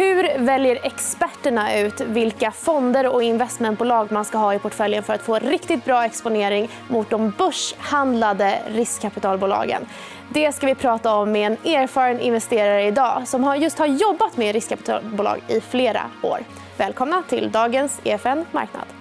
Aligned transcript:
Hur 0.00 0.38
väljer 0.38 0.78
experterna 0.82 1.78
ut 1.78 2.00
vilka 2.00 2.50
fonder 2.50 3.06
och 3.14 3.22
investmentbolag 3.22 4.12
man 4.12 4.24
ska 4.24 4.38
ha 4.38 4.54
i 4.54 4.58
portföljen 4.58 5.02
för 5.02 5.14
att 5.14 5.22
få 5.22 5.38
riktigt 5.38 5.84
bra 5.84 6.04
exponering 6.04 6.68
mot 6.88 7.10
de 7.10 7.32
börshandlade 7.38 8.58
riskkapitalbolagen? 8.66 9.86
Det 10.28 10.52
ska 10.52 10.66
vi 10.66 10.74
prata 10.74 11.14
om 11.14 11.32
med 11.32 11.46
en 11.46 11.74
erfaren 11.74 12.20
investerare 12.20 12.84
idag 12.86 13.28
som 13.28 13.56
just 13.60 13.78
har 13.78 13.86
jobbat 13.86 14.36
med 14.36 14.52
riskkapitalbolag 14.52 15.40
i 15.48 15.60
flera 15.60 16.02
år. 16.22 16.38
Välkomna 16.76 17.22
till 17.28 17.50
dagens 17.50 18.00
EFN 18.04 18.44
Marknad. 18.52 18.99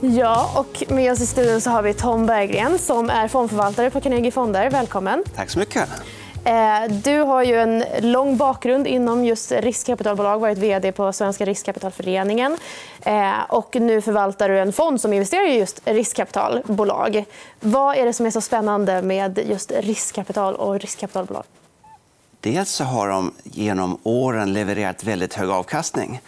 Ja, 0.00 0.50
och 0.56 0.92
med 0.92 1.12
oss 1.12 1.20
i 1.20 1.26
studion 1.26 1.60
så 1.60 1.70
har 1.70 1.82
vi 1.82 1.94
Tom 1.94 2.26
Berggren 2.26 2.78
som 2.78 3.10
är 3.10 3.28
fondförvaltare 3.28 3.90
på 3.90 4.00
Carnegie 4.00 4.30
Fonder. 4.30 4.70
Välkommen. 4.70 5.24
Tack 5.36 5.50
så 5.50 5.58
mycket. 5.58 5.88
Eh, 6.44 6.92
du 7.04 7.18
har 7.18 7.42
ju 7.42 7.54
en 7.54 7.84
lång 8.00 8.36
bakgrund 8.36 8.86
inom 8.86 9.24
just 9.24 9.52
riskkapitalbolag. 9.52 10.38
varit 10.38 10.58
vd 10.58 10.92
på 10.92 11.12
Svenska 11.12 11.44
riskkapitalföreningen. 11.44 12.56
Eh, 13.00 13.32
och 13.48 13.76
nu 13.80 14.00
förvaltar 14.00 14.48
du 14.48 14.58
en 14.58 14.72
fond 14.72 15.00
som 15.00 15.12
investerar 15.12 15.48
i 15.48 15.58
just 15.58 15.80
riskkapitalbolag. 15.84 17.24
Vad 17.60 17.96
är 17.96 18.06
det 18.06 18.12
som 18.12 18.26
är 18.26 18.30
så 18.30 18.40
spännande 18.40 19.02
med 19.02 19.40
just 19.48 19.72
riskkapital 19.72 20.54
och 20.54 20.80
riskkapitalbolag? 20.80 21.44
Dels 22.40 22.70
så 22.70 22.84
har 22.84 23.08
de 23.08 23.32
genom 23.44 23.98
åren 24.02 24.52
levererat 24.52 25.04
väldigt 25.04 25.34
hög 25.34 25.50
avkastning. 25.50 26.20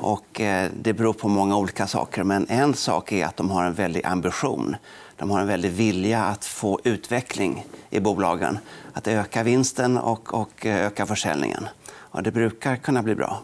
Och 0.00 0.40
eh, 0.40 0.70
det 0.80 0.92
beror 0.92 1.12
på 1.12 1.28
många 1.28 1.56
olika 1.56 1.86
saker. 1.86 2.24
Men 2.24 2.46
en 2.48 2.74
sak 2.74 3.12
är 3.12 3.26
att 3.26 3.36
de 3.36 3.50
har 3.50 3.64
en 3.64 3.74
väldig 3.74 4.06
ambition. 4.06 4.76
De 5.16 5.30
har 5.30 5.40
en 5.40 5.46
väldig 5.46 5.70
vilja 5.70 6.24
att 6.24 6.44
få 6.44 6.80
utveckling 6.84 7.66
i 7.90 8.00
bolagen. 8.00 8.58
Att 8.92 9.08
öka 9.08 9.42
vinsten 9.42 9.98
och, 9.98 10.34
och 10.34 10.66
eh, 10.66 10.86
öka 10.86 11.06
försäljningen. 11.06 11.68
Och 11.94 12.22
det 12.22 12.30
brukar 12.30 12.76
kunna 12.76 13.02
bli 13.02 13.14
bra. 13.14 13.42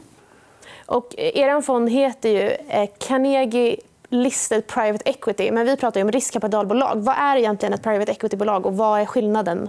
Och 0.87 1.15
er 1.19 1.61
fond 1.61 1.91
heter 1.91 2.29
ju 2.29 2.51
eh, 2.69 2.91
Carnegie 2.99 3.77
Listed 4.09 4.67
Private 4.67 5.11
Equity. 5.11 5.51
Men 5.51 5.67
vi 5.67 5.77
pratar 5.77 6.03
om 6.03 6.13
riskkapitalbolag. 6.13 6.97
Vad 6.97 7.17
är 7.17 7.37
egentligen 7.37 7.73
ett 7.73 7.83
private 7.83 8.13
equity-bolag 8.13 8.67
och 8.67 8.77
vad 8.77 9.01
är 9.01 9.07
skillnaden? 9.07 9.69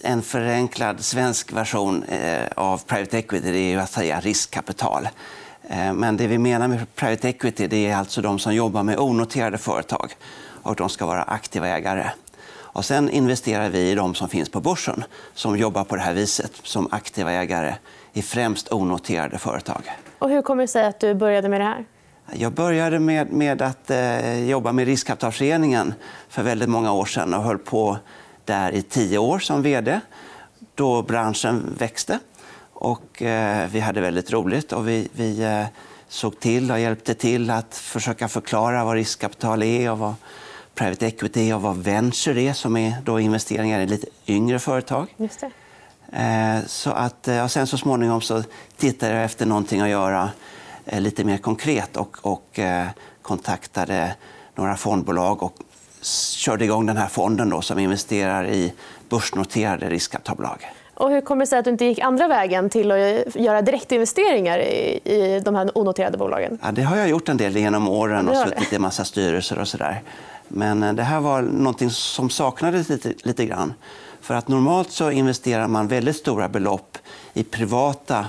En 0.00 0.22
förenklad 0.22 1.04
svensk 1.04 1.52
version 1.52 2.04
av 2.56 2.82
private 2.86 3.18
equity 3.18 3.72
är 3.72 3.78
att 3.78 3.90
säga 3.90 4.20
riskkapital. 4.20 5.08
Eh, 5.68 5.92
men 5.92 6.16
det 6.16 6.26
vi 6.26 6.38
menar 6.38 6.68
med 6.68 6.94
private 6.94 7.28
equity 7.28 7.66
det 7.66 7.86
är 7.86 7.96
alltså 7.96 8.22
de 8.22 8.38
som 8.38 8.54
jobbar 8.54 8.82
med 8.82 8.98
onoterade 8.98 9.58
företag. 9.58 10.12
och 10.62 10.76
De 10.76 10.88
ska 10.88 11.06
vara 11.06 11.22
aktiva 11.22 11.68
ägare. 11.68 12.10
Och 12.74 12.84
sen 12.84 13.10
investerar 13.10 13.68
vi 13.68 13.90
i 13.90 13.94
de 13.94 14.14
som 14.14 14.28
finns 14.28 14.48
på 14.48 14.60
börsen 14.60 15.04
som 15.34 15.56
jobbar 15.56 15.84
på 15.84 15.96
det 15.96 16.02
här 16.02 16.14
viset 16.14 16.52
som 16.62 16.88
aktiva 16.90 17.32
ägare 17.32 17.74
i 18.12 18.22
främst 18.22 18.72
onoterade 18.72 19.38
företag. 19.38 19.82
Och 20.18 20.30
hur 20.30 20.42
kommer 20.42 20.62
det 20.62 20.68
sig 20.68 20.86
att 20.86 21.00
du 21.00 21.14
började 21.14 21.48
med 21.48 21.60
det 21.60 21.64
här? 21.64 21.84
Jag 22.32 22.52
började 22.52 22.98
med, 22.98 23.32
med 23.32 23.62
att 23.62 23.90
eh, 23.90 24.48
jobba 24.48 24.72
med 24.72 24.86
Riskkapitalföreningen 24.86 25.94
för 26.28 26.42
väldigt 26.42 26.68
många 26.68 26.92
år 26.92 27.04
sedan 27.04 27.34
och 27.34 27.42
höll 27.42 27.58
på 27.58 27.98
där 28.44 28.72
i 28.72 28.82
tio 28.82 29.18
år 29.18 29.38
som 29.38 29.62
vd 29.62 30.00
då 30.74 31.02
branschen 31.02 31.74
växte. 31.78 32.18
Och, 32.84 33.22
eh, 33.22 33.68
vi 33.70 33.80
hade 33.80 34.00
väldigt 34.00 34.32
roligt 34.32 34.72
och 34.72 34.88
vi, 34.88 35.08
vi 35.12 35.42
eh, 35.42 35.64
såg 36.08 36.40
till 36.40 36.70
och 36.70 36.80
hjälpte 36.80 37.14
till 37.14 37.50
att 37.50 37.74
försöka 37.74 38.28
förklara 38.28 38.84
vad 38.84 38.94
riskkapital 38.94 39.62
är 39.62 39.90
och 39.90 39.98
vad 39.98 40.14
private 40.74 41.06
equity 41.06 41.52
och 41.52 41.62
vad 41.62 41.76
venture 41.76 42.40
är 42.40 42.52
som 42.52 42.76
är 42.76 42.94
då 43.04 43.20
investeringar 43.20 43.80
i 43.80 43.86
lite 43.86 44.06
yngre 44.26 44.58
företag. 44.58 45.14
Just 45.16 45.40
det. 45.40 45.50
Eh, 46.22 46.66
så 46.66 46.90
att, 46.90 47.28
och 47.44 47.50
sen 47.50 47.66
så 47.66 47.78
småningom 47.78 48.20
så 48.20 48.42
tittade 48.76 49.14
jag 49.14 49.24
efter 49.24 49.46
någonting 49.46 49.80
att 49.80 49.88
göra 49.88 50.30
eh, 50.84 51.00
lite 51.00 51.24
mer 51.24 51.38
konkret 51.38 51.96
och, 51.96 52.16
och 52.22 52.58
eh, 52.58 52.86
kontaktade 53.22 54.14
några 54.54 54.76
fondbolag 54.76 55.42
och 55.42 55.54
körde 56.36 56.64
igång 56.64 56.86
den 56.86 56.96
här 56.96 57.08
fonden 57.08 57.50
då, 57.50 57.62
som 57.62 57.78
investerar 57.78 58.46
i 58.48 58.72
börsnoterade 59.08 59.90
riskkapitalbolag. 59.90 60.66
Och 61.02 61.10
hur 61.10 61.20
kommer 61.20 61.40
det 61.40 61.46
sig 61.46 61.58
att 61.58 61.64
du 61.64 61.70
inte 61.70 61.84
gick 61.84 61.98
andra 61.98 62.28
vägen 62.28 62.70
till 62.70 62.90
att 62.90 63.34
göra 63.34 63.62
direktinvesteringar 63.62 64.58
i 64.58 65.42
de 65.44 65.54
här 65.54 65.78
onoterade 65.78 66.18
bolagen? 66.18 66.58
Ja, 66.62 66.72
det 66.72 66.82
har 66.82 66.96
jag 66.96 67.08
gjort 67.08 67.28
en 67.28 67.36
del 67.36 67.56
genom 67.56 67.88
åren 67.88 68.28
och 68.28 68.36
suttit 68.36 68.72
i 68.72 68.76
en 68.76 68.82
massa 68.82 69.04
styrelser 69.04 69.58
och 69.58 69.68
sådär. 69.68 70.02
Men 70.48 70.82
eh, 70.82 70.92
det 70.92 71.02
här 71.02 71.20
var 71.20 71.42
något 71.42 71.92
som 71.92 72.30
saknades 72.30 72.88
lite, 72.88 73.12
lite 73.22 73.46
grann. 73.46 73.74
För 74.20 74.34
att 74.34 74.48
normalt 74.48 74.90
så 74.90 75.10
investerar 75.10 75.68
man 75.68 75.88
väldigt 75.88 76.16
stora 76.16 76.48
belopp 76.48 76.98
i 77.34 77.44
privata 77.44 78.26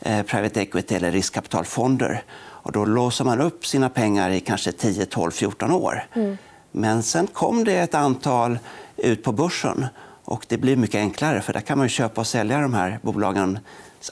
eh, 0.00 0.22
private 0.22 0.60
equity 0.60 0.94
eller 0.94 1.10
riskkapitalfonder. 1.10 2.22
Och 2.38 2.72
då 2.72 2.84
låser 2.84 3.24
man 3.24 3.40
upp 3.40 3.66
sina 3.66 3.88
pengar 3.88 4.30
i 4.30 4.40
kanske 4.40 4.72
10, 4.72 5.06
12, 5.06 5.30
14 5.30 5.72
år. 5.72 6.04
Mm. 6.14 6.36
Men 6.72 7.02
sen 7.02 7.26
kom 7.26 7.64
det 7.64 7.76
ett 7.76 7.94
antal 7.94 8.58
ut 8.96 9.22
på 9.22 9.32
börsen 9.32 9.86
och 10.26 10.46
det 10.48 10.56
blir 10.56 10.76
mycket 10.76 10.98
enklare, 10.98 11.40
för 11.40 11.52
där 11.52 11.60
kan 11.60 11.78
man 11.78 11.88
köpa 11.88 12.20
och 12.20 12.26
sälja 12.26 12.60
de 12.60 12.74
här 12.74 12.98
bolagens 13.02 13.58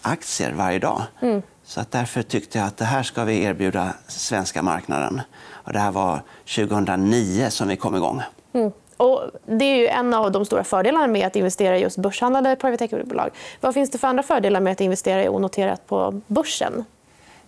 aktier 0.02 0.52
varje 0.52 0.78
dag. 0.78 1.02
Mm. 1.20 1.42
Så 1.64 1.80
att 1.80 1.90
därför 1.90 2.22
tyckte 2.22 2.58
jag 2.58 2.66
att 2.66 2.76
det 2.76 2.84
här 2.84 3.02
ska 3.02 3.24
vi 3.24 3.42
erbjuda 3.42 3.94
svenska 4.08 4.62
marknaden. 4.62 5.20
Och 5.50 5.72
det 5.72 5.78
här 5.78 5.90
var 5.90 6.22
2009 6.56 7.50
som 7.50 7.68
vi 7.68 7.76
kom 7.76 7.96
igång. 7.96 8.22
Mm. 8.52 8.72
Och 8.96 9.30
det 9.46 9.64
är 9.64 9.76
ju 9.76 9.86
en 9.86 10.14
av 10.14 10.32
de 10.32 10.44
stora 10.44 10.64
fördelarna 10.64 11.06
med 11.06 11.26
att 11.26 11.36
investera 11.36 11.78
i 11.78 11.82
just 11.82 11.98
börshandlade 11.98 12.56
private 12.56 12.84
equity-bolag. 12.84 13.30
Vad 13.60 13.74
finns 13.74 13.90
det 13.90 13.98
för 13.98 14.08
andra 14.08 14.22
fördelar 14.22 14.60
med 14.60 14.72
att 14.72 14.80
investera 14.80 15.24
i 15.24 15.28
onoterat 15.28 15.86
på 15.86 16.20
börsen? 16.26 16.84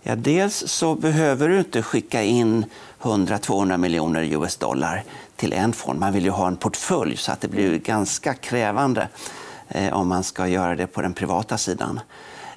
Ja, 0.08 0.16
dels 0.16 0.68
så 0.68 0.94
behöver 0.94 1.48
du 1.48 1.58
inte 1.58 1.82
skicka 1.82 2.22
in 2.22 2.64
100-200 3.00 3.76
miljoner 3.76 4.22
US 4.22 4.56
dollar 4.56 5.04
till 5.36 5.52
en 5.52 5.72
fond. 5.72 6.00
Man 6.00 6.12
vill 6.12 6.24
ju 6.24 6.30
ha 6.30 6.46
en 6.46 6.56
portfölj, 6.56 7.16
så 7.16 7.32
att 7.32 7.40
det 7.40 7.48
blir 7.48 7.78
ganska 7.78 8.34
krävande 8.34 9.08
eh, 9.68 9.92
om 9.92 10.08
man 10.08 10.24
ska 10.24 10.48
göra 10.48 10.76
det 10.76 10.86
på 10.86 11.02
den 11.02 11.14
privata 11.14 11.58
sidan. 11.58 12.00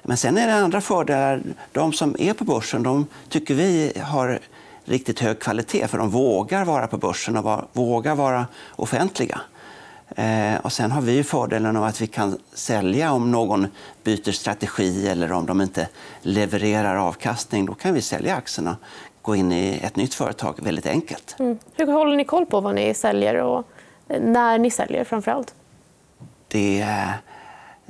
Men 0.02 0.16
sen 0.16 0.38
är 0.38 0.46
det 0.46 0.54
andra 0.54 0.80
fördelar. 0.80 1.42
De 1.72 1.92
som 1.92 2.16
är 2.18 2.32
på 2.32 2.44
börsen 2.44 2.82
de 2.82 3.06
tycker 3.28 3.54
vi 3.54 3.92
har 4.04 4.38
riktigt 4.84 5.20
hög 5.20 5.40
kvalitet 5.40 5.88
för 5.88 5.98
de 5.98 6.10
vågar 6.10 6.64
vara 6.64 6.86
på 6.86 6.96
börsen 6.96 7.36
och 7.36 7.70
vågar 7.72 8.14
vara 8.14 8.46
offentliga. 8.70 9.40
Eh, 10.16 10.60
och 10.62 10.72
sen 10.72 10.90
har 10.90 11.00
vi 11.00 11.24
fördelen 11.24 11.76
av 11.76 11.84
att 11.84 12.00
vi 12.00 12.06
kan 12.06 12.38
sälja 12.52 13.12
om 13.12 13.30
någon 13.30 13.66
byter 14.04 14.32
strategi 14.32 15.08
eller 15.08 15.32
om 15.32 15.46
de 15.46 15.60
inte 15.60 15.88
levererar 16.22 16.96
avkastning. 16.96 17.66
Då 17.66 17.74
kan 17.74 17.94
vi 17.94 18.02
sälja 18.02 18.36
aktierna 18.36 18.76
gå 19.22 19.36
in 19.36 19.52
i 19.52 19.80
ett 19.82 19.96
nytt 19.96 20.14
företag 20.14 20.54
väldigt 20.62 20.86
enkelt. 20.86 21.36
Mm. 21.38 21.58
Hur 21.74 21.86
håller 21.86 22.16
ni 22.16 22.24
koll 22.24 22.46
på 22.46 22.60
vad 22.60 22.74
ni 22.74 22.94
säljer 22.94 23.34
och 23.34 23.66
när 24.20 24.58
ni 24.58 24.70
säljer 24.70 25.04
framför 25.04 25.30
allt? 25.30 25.54
Det, 26.48 26.86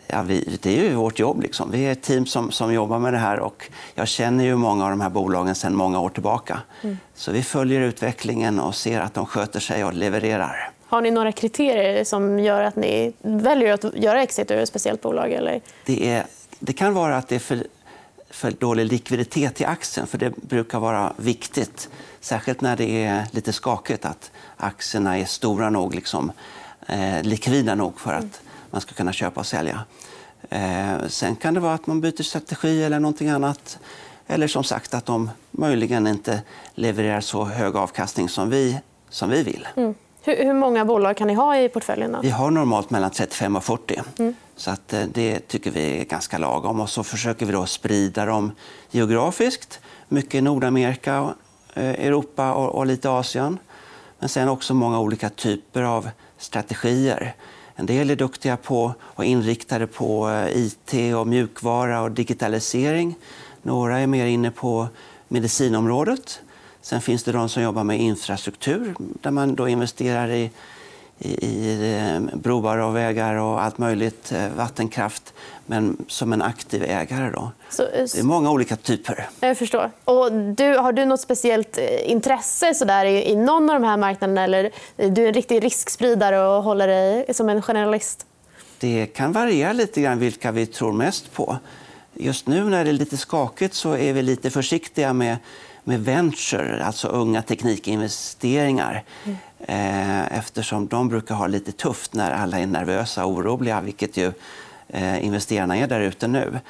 ja, 0.06 0.22
vi, 0.22 0.58
det 0.62 0.78
är 0.78 0.82
ju 0.84 0.94
vårt 0.94 1.18
jobb. 1.18 1.42
Liksom. 1.42 1.70
Vi 1.70 1.82
är 1.82 1.92
ett 1.92 2.02
team 2.02 2.26
som, 2.26 2.50
som 2.50 2.72
jobbar 2.72 2.98
med 2.98 3.12
det 3.12 3.18
här. 3.18 3.40
och 3.40 3.70
Jag 3.94 4.08
känner 4.08 4.44
ju 4.44 4.56
många 4.56 4.84
av 4.84 4.90
de 4.90 5.00
här 5.00 5.10
bolagen 5.10 5.54
sedan 5.54 5.76
många 5.76 6.00
år 6.00 6.08
tillbaka. 6.08 6.60
Mm. 6.82 6.98
Så 7.14 7.32
vi 7.32 7.42
följer 7.42 7.80
utvecklingen 7.80 8.60
och 8.60 8.74
ser 8.74 9.00
att 9.00 9.14
de 9.14 9.26
sköter 9.26 9.60
sig 9.60 9.84
och 9.84 9.94
levererar. 9.94 10.70
Har 10.90 11.00
ni 11.00 11.10
några 11.10 11.32
kriterier 11.32 12.04
som 12.04 12.38
gör 12.38 12.62
att 12.62 12.76
ni 12.76 13.12
väljer 13.22 13.72
att 13.72 13.94
göra 13.94 14.22
exit 14.22 14.50
ur 14.50 14.58
ett 14.58 14.68
speciellt 14.68 15.00
bolag? 15.00 15.32
Eller? 15.32 15.60
Det, 15.86 16.08
är, 16.10 16.26
det 16.58 16.72
kan 16.72 16.94
vara 16.94 17.16
att 17.16 17.28
det 17.28 17.34
är 17.34 17.38
för 17.38 17.64
för 18.30 18.50
dålig 18.50 18.86
likviditet 18.86 19.60
i 19.60 19.64
aktien. 19.64 20.06
För 20.06 20.18
Det 20.18 20.36
brukar 20.36 20.78
vara 20.78 21.12
viktigt, 21.16 21.88
särskilt 22.20 22.60
när 22.60 22.76
det 22.76 23.04
är 23.04 23.26
lite 23.30 23.52
skakigt 23.52 24.04
att 24.04 24.30
aktierna 24.56 25.18
är 25.18 25.24
stora 25.24 25.70
nog, 25.70 25.94
liksom, 25.94 26.32
eh, 26.86 27.22
likvida 27.22 27.74
nog 27.74 28.00
för 28.00 28.12
att 28.12 28.40
man 28.70 28.80
ska 28.80 28.94
kunna 28.94 29.12
köpa 29.12 29.40
och 29.40 29.46
sälja. 29.46 29.84
Eh, 30.50 31.06
sen 31.08 31.36
kan 31.36 31.54
det 31.54 31.60
vara 31.60 31.74
att 31.74 31.86
man 31.86 32.00
byter 32.00 32.22
strategi 32.22 32.84
eller 32.84 33.00
någonting 33.00 33.28
annat. 33.28 33.78
Eller 34.26 34.46
som 34.46 34.64
sagt 34.64 34.94
att 34.94 35.06
de 35.06 35.30
möjligen 35.50 36.06
inte 36.06 36.42
levererar 36.74 37.20
så 37.20 37.44
hög 37.44 37.76
avkastning 37.76 38.28
som 38.28 38.50
vi, 38.50 38.78
som 39.08 39.30
vi 39.30 39.42
vill. 39.42 39.68
Mm. 39.76 39.94
Hur, 40.22 40.54
många 40.54 40.84
bolag 40.84 41.16
kan 41.16 41.26
ni 41.26 41.34
ha 41.34 41.58
i 41.58 41.68
portföljen? 41.68 42.12
Då? 42.12 42.18
Vi 42.22 42.30
har 42.30 42.50
normalt 42.50 42.90
mellan 42.90 43.10
35 43.10 43.56
och 43.56 43.64
40. 43.64 44.02
Mm. 44.18 44.34
Så 44.56 44.70
att 44.70 44.92
eh, 44.92 45.02
det 45.12 45.48
tycker 45.48 45.70
vi 45.70 46.00
är 46.00 46.04
ganska 46.04 46.38
lagom. 46.38 46.80
Och 46.80 46.90
så 46.90 47.04
försöker 47.04 47.46
vi 47.46 47.52
då 47.52 47.66
sprida 47.66 48.26
dem 48.26 48.52
geografiskt. 48.90 49.80
Mycket 50.08 50.34
i 50.34 50.40
Nordamerika, 50.40 51.34
eh, 51.74 51.84
Europa 51.84 52.52
och 52.52 52.86
lite 52.86 53.10
Asien. 53.10 53.58
Men 54.18 54.28
sen 54.28 54.48
också 54.48 54.74
många 54.74 55.00
olika 55.00 55.28
typer 55.28 55.82
av 55.82 56.10
strategier. 56.38 57.34
En 57.76 57.86
del 57.86 58.10
är 58.10 58.16
duktiga 58.16 58.56
på 58.56 58.94
och 59.00 59.24
inriktade 59.24 59.86
på 59.86 60.30
eh, 60.30 60.56
IT, 60.56 61.14
och 61.14 61.26
mjukvara 61.26 62.02
och 62.02 62.10
digitalisering. 62.10 63.14
Några 63.62 63.98
är 63.98 64.06
mer 64.06 64.26
inne 64.26 64.50
på 64.50 64.88
medicinområdet. 65.28 66.40
Sen 66.82 67.00
finns 67.00 67.24
det 67.24 67.32
de 67.32 67.48
som 67.48 67.62
jobbar 67.62 67.84
med 67.84 68.00
infrastruktur 68.00 68.94
där 68.98 69.30
man 69.30 69.54
då 69.54 69.68
investerar 69.68 70.28
i, 70.28 70.50
i, 71.18 71.28
i 71.46 71.96
eh, 71.98 72.38
broar 72.38 72.78
och 72.78 72.96
vägar 72.96 73.34
och 73.34 73.62
allt 73.62 73.78
möjligt, 73.78 74.32
eh, 74.32 74.48
vattenkraft, 74.56 75.34
men 75.66 75.96
som 76.08 76.32
en 76.32 76.42
aktiv 76.42 76.82
ägare. 76.82 77.30
Då. 77.30 77.52
Så, 77.70 77.82
det 77.82 78.18
är 78.18 78.22
många 78.22 78.50
olika 78.50 78.76
typer. 78.76 79.28
Jag 79.40 79.58
förstår. 79.58 79.90
Och 80.04 80.32
du, 80.32 80.78
har 80.78 80.92
du 80.92 81.04
nåt 81.04 81.20
speciellt 81.20 81.78
intresse 82.04 82.74
så 82.74 82.84
där, 82.84 83.04
i, 83.04 83.30
i 83.30 83.36
någon 83.36 83.70
av 83.70 83.80
de 83.80 83.86
här 83.86 83.96
marknaderna 83.96 84.44
eller 84.44 84.70
är 84.96 85.10
du 85.10 85.26
en 85.26 85.34
riktig 85.34 85.64
riskspridare 85.64 86.48
och 86.48 86.62
håller 86.62 86.86
dig 86.86 87.34
som 87.34 87.48
en 87.48 87.62
generalist? 87.62 88.26
Det 88.78 89.06
kan 89.06 89.32
variera 89.32 89.72
lite 89.72 90.00
grann 90.00 90.18
vilka 90.18 90.52
vi 90.52 90.66
tror 90.66 90.92
mest 90.92 91.32
på. 91.32 91.58
Just 92.14 92.46
nu 92.46 92.64
när 92.64 92.84
det 92.84 92.90
är 92.90 92.94
lite 92.94 93.16
skakigt 93.16 93.74
så 93.74 93.96
är 93.96 94.12
vi 94.12 94.22
lite 94.22 94.50
försiktiga 94.50 95.12
med, 95.12 95.36
med 95.90 96.04
venture, 96.04 96.84
alltså 96.84 97.08
unga 97.08 97.42
teknikinvesteringar. 97.42 99.04
Mm. 99.24 99.36
Eh, 99.60 100.38
eftersom 100.38 100.86
de 100.86 101.08
brukar 101.08 101.34
ha 101.34 101.46
lite 101.46 101.72
tufft 101.72 102.14
när 102.14 102.30
alla 102.30 102.58
är 102.58 102.66
nervösa 102.66 103.24
och 103.24 103.32
oroliga, 103.32 103.80
vilket 103.80 104.16
ju 104.16 104.32
eh, 104.88 105.24
investerarna 105.24 105.76
är 105.76 105.86
där 105.86 106.00
ute 106.00 106.28
nu. 106.28 106.60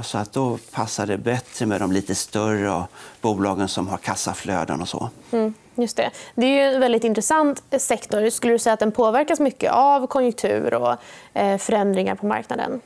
Så 0.00 0.18
att 0.18 0.32
då 0.32 0.58
passar 0.72 1.06
det 1.06 1.18
bättre 1.18 1.66
med 1.66 1.80
de 1.80 1.92
lite 1.92 2.14
större 2.14 2.84
bolagen 3.20 3.68
som 3.68 3.88
har 3.88 3.98
kassaflöden 3.98 4.80
och 4.80 4.88
så. 4.88 5.10
Mm, 5.32 5.54
just 5.74 5.96
det. 5.96 6.10
det 6.34 6.46
är 6.46 6.74
en 6.74 6.80
väldigt 6.80 7.04
intressant 7.04 7.62
sektor. 7.78 8.30
Skulle 8.30 8.52
du 8.52 8.58
säga 8.58 8.74
att 8.74 8.80
den 8.80 8.92
påverkas 8.92 9.40
mycket 9.40 9.72
av 9.72 10.06
konjunktur 10.06 10.74
och 10.74 10.96
eh, 11.34 11.58
förändringar 11.58 12.14
på 12.14 12.26
marknaden? 12.26 12.80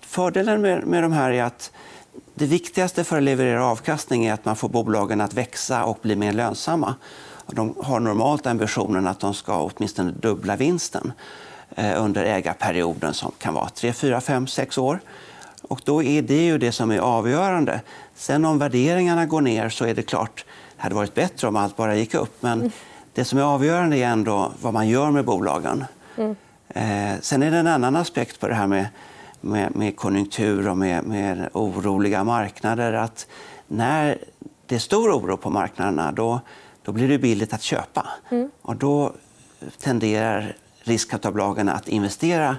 Fördelen 0.00 0.60
med, 0.60 0.86
med 0.86 1.02
de 1.02 1.12
här 1.12 1.30
är 1.30 1.42
att 1.42 1.72
det 2.38 2.46
viktigaste 2.46 3.04
för 3.04 3.16
att 3.16 3.22
leverera 3.22 3.64
avkastning 3.64 4.26
är 4.26 4.32
att 4.32 4.44
man 4.44 4.56
får 4.56 4.68
bolagen 4.68 5.20
att 5.20 5.34
växa 5.34 5.84
och 5.84 5.98
bli 6.02 6.16
mer 6.16 6.32
lönsamma. 6.32 6.94
De 7.46 7.74
har 7.82 8.00
normalt 8.00 8.46
ambitionen 8.46 9.06
att 9.06 9.20
de 9.20 9.34
ska 9.34 9.60
åtminstone 9.60 10.12
dubbla 10.12 10.56
vinsten 10.56 11.12
eh, 11.76 12.02
under 12.02 12.24
ägarperioden 12.24 13.14
som 13.14 13.32
kan 13.38 13.54
vara 13.54 13.68
3, 13.68 13.92
4, 13.92 14.20
5, 14.20 14.46
6 14.46 14.78
år. 14.78 15.00
Och 15.62 15.80
då 15.84 16.02
är 16.02 16.22
det 16.22 16.46
ju 16.46 16.58
det 16.58 16.72
som 16.72 16.90
är 16.90 16.98
avgörande. 16.98 17.80
Sen 18.14 18.44
om 18.44 18.58
värderingarna 18.58 19.26
går 19.26 19.40
ner 19.40 19.68
så 19.68 19.84
är 19.84 19.94
det 19.94 20.02
klart 20.02 20.44
det 20.76 20.82
hade 20.82 20.94
varit 20.94 21.14
bättre 21.14 21.48
om 21.48 21.56
allt 21.56 21.76
bara 21.76 21.96
gick 21.96 22.14
upp. 22.14 22.42
Men 22.42 22.60
mm. 22.60 22.72
det 23.14 23.24
som 23.24 23.38
är 23.38 23.42
avgörande 23.42 23.96
är 23.96 24.06
ändå 24.06 24.52
vad 24.60 24.72
man 24.72 24.88
gör 24.88 25.10
med 25.10 25.24
bolagen. 25.24 25.84
Mm. 26.16 26.36
Eh, 26.68 27.20
sen 27.20 27.42
är 27.42 27.50
det 27.50 27.56
en 27.56 27.66
annan 27.66 27.96
aspekt 27.96 28.40
på 28.40 28.48
det 28.48 28.54
här 28.54 28.66
med 28.66 28.86
med, 29.46 29.76
med 29.76 29.96
konjunktur 29.96 30.68
och 30.68 30.78
med, 30.78 31.04
med 31.04 31.48
oroliga 31.52 32.24
marknader 32.24 32.92
att 32.92 33.26
när 33.66 34.18
det 34.66 34.74
är 34.74 34.78
stor 34.78 35.10
oro 35.10 35.36
på 35.36 35.50
marknaderna 35.50 36.12
då, 36.12 36.40
då 36.82 36.92
blir 36.92 37.08
det 37.08 37.18
billigt 37.18 37.52
att 37.52 37.62
köpa. 37.62 38.06
Mm. 38.30 38.50
Och 38.62 38.76
då 38.76 39.12
tenderar 39.78 40.56
riskkapitalbolagen 40.80 41.68
att 41.68 41.88
investera 41.88 42.56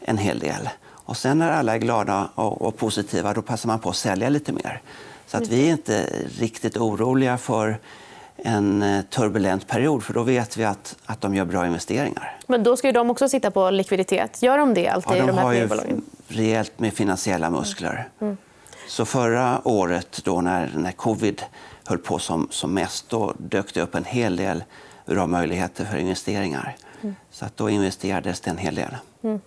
en 0.00 0.18
hel 0.18 0.38
del. 0.38 0.68
Och 0.86 1.16
sen 1.16 1.38
när 1.38 1.50
alla 1.50 1.74
är 1.74 1.78
glada 1.78 2.28
och, 2.34 2.62
och 2.62 2.76
positiva 2.76 3.32
då 3.32 3.42
passar 3.42 3.66
man 3.66 3.78
på 3.78 3.88
att 3.88 3.96
sälja 3.96 4.28
lite 4.28 4.52
mer. 4.52 4.82
Så 5.26 5.36
att 5.36 5.48
vi 5.48 5.68
är 5.68 5.72
inte 5.72 6.06
riktigt 6.38 6.76
oroliga 6.76 7.38
för 7.38 7.78
en 8.36 8.82
eh, 8.82 9.02
turbulent 9.02 9.66
period 9.66 10.02
för 10.02 10.14
då 10.14 10.22
vet 10.22 10.56
vi 10.56 10.64
att, 10.64 10.96
att 11.06 11.20
de 11.20 11.34
gör 11.34 11.44
bra 11.44 11.66
investeringar. 11.66 12.36
Men 12.46 12.62
då 12.62 12.76
ska 12.76 12.92
de 12.92 13.10
också 13.10 13.28
sitta 13.28 13.50
på 13.50 13.70
likviditet. 13.70 14.42
Gör 14.42 14.58
de 14.58 14.74
det 14.74 14.88
alltid? 14.88 15.16
Ja, 15.16 15.26
de, 15.26 15.26
de 15.26 15.38
har 15.38 15.52
ju 15.52 15.68
rejält 16.28 16.78
med 16.78 16.92
finansiella 16.92 17.50
muskler. 17.50 17.92
Mm. 17.92 18.08
Mm. 18.20 18.36
Så 18.88 19.04
förra 19.04 19.68
året 19.68 20.20
då 20.24 20.40
när, 20.40 20.70
när 20.76 20.92
covid 20.92 21.42
höll 21.84 21.98
på 21.98 22.18
som, 22.18 22.48
som 22.50 22.74
mest 22.74 23.08
då 23.08 23.34
dök 23.38 23.74
det 23.74 23.80
upp 23.80 23.94
en 23.94 24.04
hel 24.04 24.36
del 24.36 24.64
bra 25.06 25.26
möjligheter 25.26 25.84
för 25.84 25.96
investeringar. 25.96 26.76
Mm. 27.02 27.14
Så 27.30 27.44
att 27.44 27.56
då 27.56 27.70
investerades 27.70 28.40
det 28.40 28.50
en 28.50 28.58
hel 28.58 28.74
del. 28.74 28.96
Mm. 29.22 29.40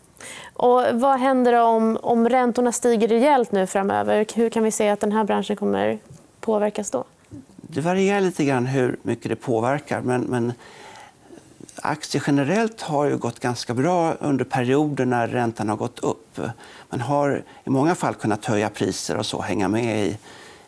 Och 0.53 0.83
vad 0.93 1.19
händer 1.19 1.53
om, 1.53 1.97
om 2.01 2.29
räntorna 2.29 2.71
stiger 2.71 3.07
rejält 3.07 3.51
nu 3.51 3.67
framöver? 3.67 4.25
Hur 4.35 4.49
kan 4.49 4.63
vi 4.63 4.71
se 4.71 4.89
att 4.89 4.99
den 4.99 5.11
här 5.11 5.23
branschen 5.23 5.55
kommer 5.55 5.99
påverkas 6.39 6.91
då? 6.91 7.03
Det 7.67 7.81
varierar 7.81 8.21
lite 8.21 8.45
grann 8.45 8.65
hur 8.65 8.97
mycket 9.01 9.29
det 9.29 9.35
påverkar. 9.35 10.01
Men, 10.01 10.21
men 10.21 10.53
aktier 11.75 12.23
generellt 12.27 12.81
har 12.81 13.05
ju 13.05 13.17
gått 13.17 13.39
ganska 13.39 13.73
bra 13.73 14.13
under 14.13 14.45
perioder 14.45 15.05
när 15.05 15.27
räntan 15.27 15.69
har 15.69 15.75
gått 15.75 15.99
upp. 15.99 16.39
Man 16.89 17.01
har 17.01 17.43
i 17.63 17.69
många 17.69 17.95
fall 17.95 18.13
kunnat 18.13 18.45
höja 18.45 18.69
priser 18.69 19.17
och 19.17 19.25
så, 19.25 19.41
hänga 19.41 19.67
med 19.67 20.07
i, 20.07 20.17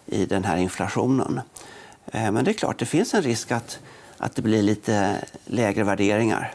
i 0.06 0.26
den 0.26 0.44
här 0.44 0.58
inflationen. 0.58 1.42
Eh, 2.12 2.32
men 2.32 2.46
det 2.46 2.52
är 2.52 2.54
klart, 2.54 2.80
det 2.80 2.86
finns 2.86 3.14
en 3.14 3.22
risk 3.22 3.52
att, 3.52 3.80
att 4.18 4.36
det 4.36 4.42
blir 4.42 4.64
lite 4.64 5.16
lägre 5.46 5.84
värderingar. 5.84 6.52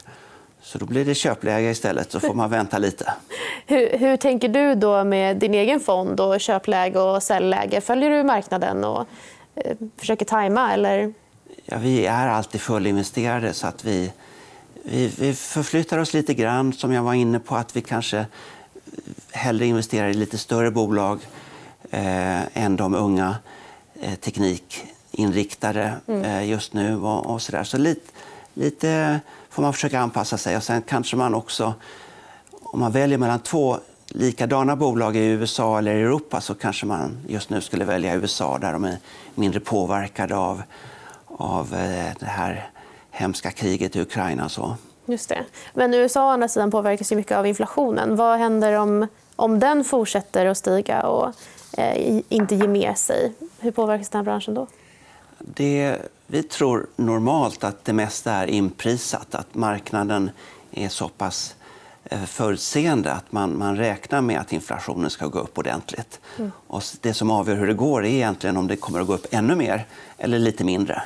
Så 0.63 0.79
då 0.79 0.87
blir 0.87 1.05
det 1.05 1.15
köpläge 1.15 1.71
istället, 1.71 2.13
så 2.13 2.21
får 2.21 2.35
man 2.35 2.51
vänta 2.51 2.79
lite. 2.79 3.13
Hur, 3.67 3.99
hur 3.99 4.17
tänker 4.17 4.49
du 4.49 4.75
då 4.75 5.05
med 5.05 5.37
din 5.37 5.55
egen 5.55 5.81
fond, 5.81 6.21
och 6.21 6.41
köpläge 6.41 6.99
och 6.99 7.23
säljläge? 7.23 7.81
Följer 7.81 8.11
du 8.11 8.23
marknaden 8.23 8.85
och 8.85 9.09
försöker 9.97 10.25
tajma? 10.25 10.73
Eller? 10.73 11.15
Ja, 11.65 11.79
vi 11.79 12.07
är 12.07 12.29
alltid 12.29 12.61
fullinvesterade. 12.61 13.53
Så 13.53 13.67
att 13.67 13.85
vi, 13.85 14.13
vi, 14.83 15.13
vi 15.19 15.35
förflyttar 15.35 15.99
oss 15.99 16.15
lite 16.15 16.35
grann. 16.35 16.73
Som 16.73 16.93
jag 16.93 17.03
var 17.03 17.15
inne 17.15 17.39
på, 17.39 17.57
att 17.57 17.77
vi 17.77 17.81
kanske 17.81 18.27
hellre 19.33 19.67
investerar 19.67 20.09
i 20.09 20.15
lite 20.15 20.39
större 20.39 20.71
bolag 20.71 21.21
eh, 21.91 22.59
än 22.65 22.77
de 22.77 22.95
unga 22.95 23.37
eh, 24.01 24.15
teknikinriktade 24.15 25.95
mm. 26.07 26.25
eh, 26.25 26.49
just 26.49 26.73
nu. 26.73 26.97
Och, 26.97 27.27
och 27.27 27.43
så 27.43 27.53
där. 27.53 27.65
så 27.65 27.79
lite, 27.79 28.13
lite 28.55 29.21
får 29.51 29.63
man 29.63 29.73
försöka 29.73 30.01
anpassa 30.01 30.39
sig. 30.39 30.57
Och 30.57 30.63
sen 30.63 30.83
kanske 30.83 31.17
man 31.17 31.35
också, 31.35 31.75
om 32.51 32.81
man 32.81 32.93
väljer 32.93 33.19
mellan 33.19 33.41
två 33.41 33.79
likadana 34.07 34.77
bolag 34.77 35.17
i 35.17 35.27
USA 35.27 35.79
eller 35.79 35.95
Europa 35.95 36.41
så 36.41 36.55
kanske 36.55 36.87
man 36.87 37.19
just 37.29 37.51
nu 37.51 37.61
skulle 37.61 37.85
välja 37.85 38.15
USA 38.15 38.59
där 38.59 38.73
de 38.73 38.85
är 38.85 38.99
mindre 39.35 39.61
påverkade 39.61 40.37
av, 40.37 40.63
av 41.27 41.75
eh, 41.75 42.13
det 42.21 42.27
här 42.27 42.71
hemska 43.11 43.51
kriget 43.51 43.97
i 43.97 44.01
Ukraina. 44.01 44.49
Så. 44.49 44.77
Just 45.07 45.29
det. 45.29 45.45
Men 45.75 45.95
USA 45.95 46.27
å 46.27 46.29
andra 46.29 46.49
sidan 46.49 46.71
påverkas 46.71 47.13
ju 47.13 47.17
mycket 47.17 47.37
av 47.37 47.47
inflationen. 47.47 48.17
Vad 48.17 48.39
händer 48.39 48.73
om, 48.79 49.07
om 49.37 49.59
den 49.59 49.85
fortsätter 49.85 50.47
att 50.47 50.59
stiga 50.59 51.03
och 51.03 51.33
eh, 51.79 52.21
inte 52.29 52.55
ger 52.55 52.69
med 52.69 52.99
sig? 52.99 53.33
Hur 53.59 53.71
påverkas 53.71 54.09
den 54.09 54.19
här 54.19 54.25
branschen 54.25 54.55
då? 54.55 54.67
Det, 55.39 55.99
vi 56.27 56.43
tror 56.43 56.87
normalt 56.97 57.65
att 57.65 57.85
det 57.85 57.93
mesta 57.93 58.33
är 58.33 58.47
inprisat. 58.47 59.35
Att 59.35 59.55
marknaden 59.55 60.31
är 60.71 60.89
så 60.89 61.09
pass 61.09 61.55
förutseende 62.27 63.13
att 63.13 63.33
man, 63.33 63.59
man 63.59 63.77
räknar 63.77 64.21
med 64.21 64.41
att 64.41 64.53
inflationen 64.53 65.11
ska 65.11 65.27
gå 65.27 65.39
upp 65.39 65.59
ordentligt. 65.59 66.21
Mm. 66.39 66.53
Och 66.67 66.83
det 67.01 67.15
som 67.15 67.31
avgör 67.31 67.57
hur 67.57 67.67
det 67.67 67.75
går 67.75 68.05
är 68.05 68.09
egentligen 68.09 68.57
om 68.57 68.67
det 68.67 68.77
kommer 68.77 69.01
att 69.01 69.07
gå 69.07 69.15
upp 69.15 69.27
ännu 69.31 69.55
mer 69.55 69.87
eller 70.19 70.39
lite 70.39 70.65
mindre. 70.65 71.03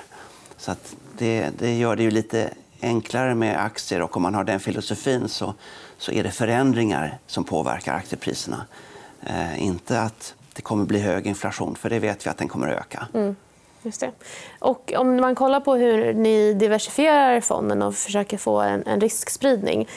Så 0.57 0.75
det, 1.19 1.51
det 1.59 1.79
gör 1.79 1.97
det 1.97 2.03
ju 2.03 2.11
lite 2.11 2.51
enklare 2.81 3.35
med 3.35 3.65
aktier 3.65 4.03
och 4.03 4.17
om 4.17 4.23
man 4.23 4.35
har 4.35 4.45
den 4.45 4.61
filosofin 4.61 5.29
så, 5.29 5.55
så 5.99 6.13
är 6.13 6.23
det 6.23 6.31
förändringar 6.31 7.19
som 7.27 7.45
påverkar 7.45 7.95
aktiepriserna. 7.95 8.67
Eh, 9.23 9.65
inte 9.65 10.01
att 10.01 10.35
det 10.53 10.63
kommer 10.63 10.85
bli 10.85 11.01
hög 11.01 11.27
inflation, 11.27 11.77
för 11.77 11.91
det 11.91 11.99
vet 11.99 12.27
vi 12.27 12.31
att 12.31 12.39
den 12.39 12.49
kommer 12.49 12.69
att 12.69 12.81
öka. 12.81 13.09
Mm. 13.15 13.37
Just 13.83 14.01
det. 14.01 14.11
Och 14.59 14.93
om 14.97 15.17
man 15.17 15.35
kollar 15.35 15.61
på 15.61 15.75
hur 15.75 16.15
ni 16.15 16.55
diversifierar 16.55 17.41
fonden 17.41 17.83
och 17.83 17.95
försöker 17.95 18.39
få 18.39 18.61
en, 18.61 18.87
en 18.87 19.01
riskspridning. 19.01 19.89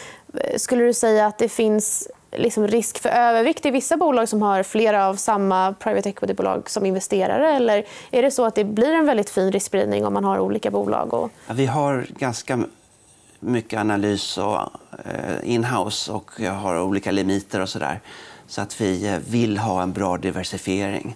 Skulle 0.58 0.84
du 0.84 0.94
säga 0.94 1.26
att 1.26 1.38
det 1.38 1.50
finns 1.50 2.08
liksom 2.32 2.68
risk 2.68 3.00
för 3.00 3.10
övervikt 3.10 3.66
i 3.66 3.72
vissa 3.72 3.98
bolag 3.98 4.30
som 4.30 4.42
har 4.42 4.64
flera 4.64 5.08
av 5.08 5.16
samma 5.16 5.74
private 5.74 6.10
equity-bolag 6.10 6.70
som 6.70 6.86
investerare? 6.86 7.56
Eller 7.56 7.86
är 8.12 8.22
det 8.22 8.32
så 8.32 8.46
att 8.46 8.56
det 8.56 8.64
blir 8.64 8.94
en 8.94 9.06
väldigt 9.06 9.30
fin 9.30 9.52
riskspridning 9.52 10.06
om 10.06 10.14
man 10.14 10.24
har 10.24 10.40
olika 10.40 10.72
bolag? 10.72 11.14
Och... 11.14 11.32
Vi 11.48 11.66
har 11.66 12.06
ganska 12.18 12.64
mycket 13.40 13.80
analys 13.80 14.38
och 14.38 14.60
eh, 15.06 15.54
in-house 15.54 16.12
och 16.12 16.32
har 16.42 16.82
olika 16.82 17.12
limiter 17.12 17.60
och 17.60 17.70
så 17.70 17.80
där. 17.80 18.00
Så 18.48 18.62
att 18.62 18.82
vi 18.82 19.08
eh, 19.08 19.18
vill 19.28 19.58
ha 19.58 19.82
en 19.82 19.94
bra 19.94 20.18
diversifiering. 20.18 21.16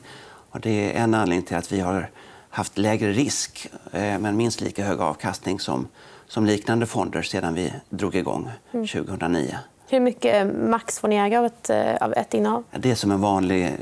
Och 0.52 0.60
det 0.60 0.98
är 0.98 1.04
en 1.04 1.14
anledning 1.14 1.46
till 1.46 1.58
att 1.58 1.72
vi 1.72 1.80
har 1.80 2.10
haft 2.50 2.78
lägre 2.78 3.12
risk 3.12 3.68
eh, 3.92 4.20
men 4.20 4.38
minst 4.38 4.62
lika 4.62 4.84
hög 4.84 5.00
avkastning 5.00 5.60
som, 5.60 5.88
som 6.28 6.46
liknande 6.46 6.86
fonder 6.86 7.22
sedan 7.22 7.54
vi 7.54 7.74
drog 7.90 8.16
igång 8.16 8.52
2009. 8.72 9.40
Mm. 9.40 9.56
Hur 9.88 10.00
mycket 10.00 10.56
max 10.56 11.00
får 11.00 11.08
ni 11.08 11.16
äga 11.16 11.40
av 11.40 11.46
ett, 11.46 11.70
eh, 11.70 11.96
av 11.96 12.14
ett 12.14 12.34
innehav? 12.34 12.64
Det 12.72 12.92
är 12.92 12.96
som 12.96 13.12
en 13.12 13.22
vanlig 13.22 13.74